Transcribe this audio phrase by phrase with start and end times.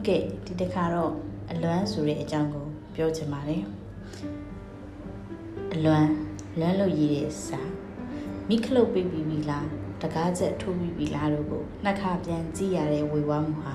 [0.00, 1.12] ဟုတ်ကဲ့ဒီတစ်ခါတော့
[1.50, 3.64] အလွမ်းဆိုတဲ့အကြောင်းကိုပြောချင်ပါတယ်
[5.74, 6.10] အလွမ်း
[6.58, 7.60] လွမ်းလို့ရည်တဲ့စာ
[8.48, 9.66] မိခလုတ်ပေးပြီးပြီလား
[10.02, 13.74] တကားချက်ထိုးပြီးပြီလားတို့ကိုနှစ်ခါပြန်ကြည့်ရတဲ့ဝေဝါမှုဟာ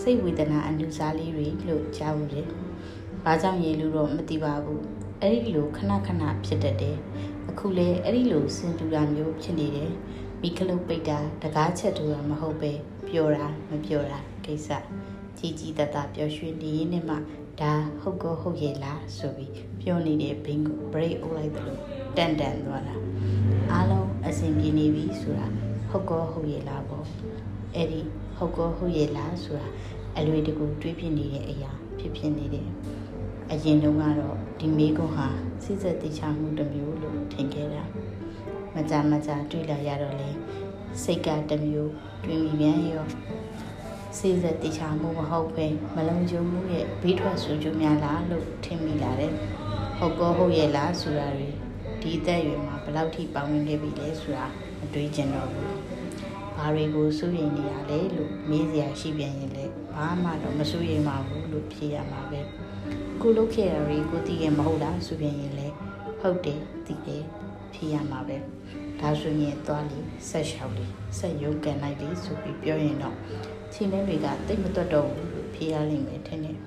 [0.00, 2.42] စိတ်ဝေဒနာအနုစားလေးတွေလို့ကြားဘူးလေ။
[3.24, 4.80] ဘာကြောင့်ရေလို့တော့မသိပါဘူး။
[5.22, 6.96] အဲ့ဒီလိုခဏခဏဖြစ်တတ်တယ်။
[7.50, 9.90] အခုလဲအဲ့ဒီလိုစင်တူတာမျိုးဖြစ်နေတယ်။
[10.42, 12.72] မိခလုတ်ပိတ်တာတကားချက်ထိုးတာမဟုတ်ပဲ
[13.08, 14.70] ပျော်တာမပျော်တာကိစ္စ
[15.38, 17.16] ကြီးကြီးတတပျော်ရွှင်နေရင်နဲ့မှ
[17.60, 21.80] ဒါဟုတ်ကောဟုတ်ရဲ့လားဆိုပြီးပြောနေတဲ့ဘင်းကို break အုပ်လိုက်တယ်လို့
[22.16, 22.94] တန်တန်သွားတာ
[23.72, 25.46] အားလုံးအဆင်ပြေနေပြီဆိုတာ
[25.90, 27.06] ဟုတ်ကောဟုတ်ရဲ့လားပေါ့
[27.74, 28.00] အဲ့ဒီ
[28.36, 29.68] ဟုတ်ကောဟုတ်ရဲ့လားဆိုတာ
[30.16, 32.68] အလွေတကူတွေးပြနေတဲ့အရာဖြစ်ဖြစ်နေတယ်
[33.52, 35.28] အရင်တုန်းကတော့ဒီမေကွန်ဟာ
[35.64, 37.82] စိစက်တိချမှုတစ်မျိုးလို့ထင်ခဲ့တာ
[38.74, 40.30] မကြမကြတွေးလာရတော့လေ
[41.02, 41.92] စိတ်ကတစ်မျိုး
[42.24, 43.06] တွင်ပြီးပြန်ရော
[44.18, 49.32] စိစက်တိချမှုမဟုတ်ပဲမလုံးကျုံမှုရဲ့ဘေးထွက်ဆူကျူးများလားလို့ထင်မိလာတယ်
[49.98, 51.48] ဟုတ်ကောဟုတ်ရဲ့လားဆိုတာတွေ
[52.02, 54.46] ဒီအသက်အရွယ်မှာဘယ်လောက်ထိပေါဝင်ခဲ့ပြီလဲဆိုတာ
[54.78, 55.70] မတွေးကျင်တော့ဘူး
[56.56, 62.40] ဘာတွေကိုစိုးရိမ်နေရလဲလို့မေးစရာရှိပြန်ရင်လည်းဘာမှတော့မစိုးရိမ်ပါဘူးလို့ဖြေရမှာပဲ
[63.20, 65.74] ကိုလုတ်ခဲ့ရတွေကိုသိရင်မဟုတ်လားဆိုပြန်ရင်လည်း
[66.20, 67.22] ဟုတ်တယ်သိတယ်
[67.74, 68.36] ဖြေရမှာပဲ
[69.00, 69.98] ဒါဆိုရင်သွားလေ
[70.28, 70.86] ဆက်လျှောက်လေ
[71.18, 73.16] ဆက်ရုပ်ကန်လိုက်လေဆိုပြီးပြောရင်တော့
[73.78, 76.58] ချင်းနှင်းတွေကတိတ်မတွတ်တော့ဘူးလို့ဖြေရလိမ့်မယ်ထင်တယ်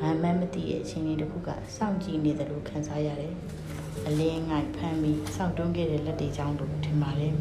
[0.00, 3.34] မမှန်မသိရဲ့အချင်းလေးတစ်ခုကစောင့်ကြည့်နေတယ်လို့ခံစားရတယ်
[4.06, 7.34] အလင်းငိုက်ဖမ်းပြီးစောင့်တွန်းခဲ့တဲ့လက်တွေချောင်းလို့ထင်ပါတယ်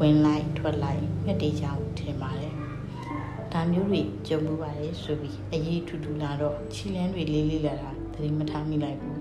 [0.00, 2.54] ဝင်လိုက်ထွက်လိုက်ငှက်တွေချောင်းထင်ပါတယ်
[3.52, 9.20] ဒါမျိုးတွေကြုံမှုပါတယ်ဆိုပြီးအရေးထူထူလာတော့ခြေလန်းတွေလေးလေးလာတာသတိမထားမိလိုက်ဘူး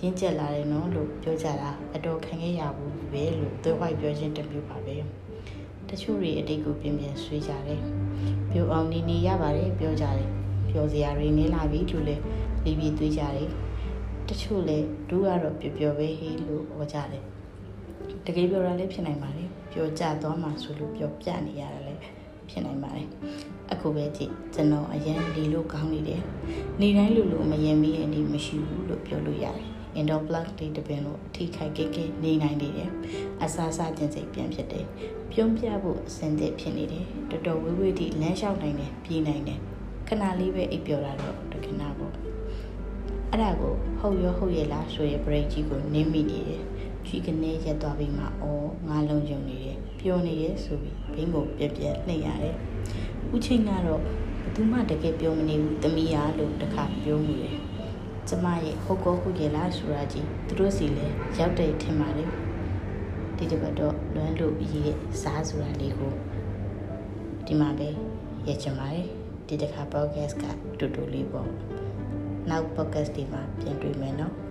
[0.00, 4.96] ရင်းကျက်လာတယ်နော်လို့ပြောကြတာအတော်ခံခဲ့ရဘူးပဲလို့သွေးဝိုက်ပြောခြင်းတမျိုးပါပဲ
[5.92, 7.80] တချို့တွေအတိတ်ကိုပြင်းပြင်းဆွေးကြတယ်
[8.50, 10.30] ပြိုအောင်နေနေရပါတယ်ပြောကြတယ်
[10.70, 12.16] ပြောစရာတွေနေလာပြီလို့လေ
[12.64, 13.48] လီပြီးသွေးကြတယ်
[14.28, 17.24] တချို့လဲဒူးကတော့ပျော်ပျော်ပဲဟေးလို့ဟောကြတယ်
[18.26, 22.00] တကယ်ပြောတာလည်းဖြစ်နိုင်ပါတယ်ပျော်ကြသွားမှဆိုလို့ပျော်ပြနေရတယ်လည်း
[22.52, 23.08] ဖြစ်နိုင်ပါတယ်
[23.72, 26.22] အခုပဲကြည့်ကျွန်တော်အရင်ဒီလိုကောင်းနေတယ်
[26.80, 29.68] နေတိုင်းလူလိုမယင်မီရဲ့နေမရှိဘူးလို့ပြောလို့ရတယ်
[29.98, 32.90] indoor plug တွေတပင်လို့ထိခိုက်ကိကိနေနိုင်နေတယ်
[33.42, 34.86] အစားစားခြင်းစိတ်ပြန်ဖြစ်တယ်
[35.32, 39.60] ပြုံးပြဖို့အစင်သစ်ဖြစ်နေတယ်တော်တော်ဝေးဝေးထိလမ်းလျှောက်နိုင်တယ်ပြေးနိုင်တယ်
[40.08, 42.14] ခဏလေးပဲအိပ်ပျော်တာတော့တခဏပေါ့
[43.30, 46.62] အဲ့ဒါကိုဟုတ်ရောဟုတ်ရဲ့လားဆိုရ break ကြီးကိုနင်းမိနေတယ်
[47.12, 52.56] ချီကနေရက်သွားပြီးမှအော်ငါလုံးယုံနေတယ်ပျော်နေရဲ့ဆိုပြီးဘင်းကိုပြက်ပြက်နှိပ်ရတယ်
[53.34, 54.04] ဦးချင်းကတော့ဘ
[54.54, 57.56] သူမှတကယ်ပြောမနေဘူးတမီးရလို့တခါပြောမှုတယ်
[58.28, 61.06] ကျမရဲ့ဟုတ်ကောဟုတ်ရဲ့လားဆိုတာကြီးသူတို့စီလဲ
[61.38, 62.30] ရောက်တဲ့ထင်ပါတယ်
[63.36, 66.12] ဒီတစ်ပတ်တော့လွမ်းလို့ရေးရဲ့စားဆိုတာလေးကို
[67.46, 67.88] ဒီမှာပဲ
[68.48, 69.06] ရချင်ပါတယ်
[69.46, 70.44] ဒီတစ်ခါ podcast က
[70.78, 71.48] တူတူလေးပေါ့
[72.50, 74.41] နောက် podcast ဒီမှာပြန်တွေ့မယ်နော်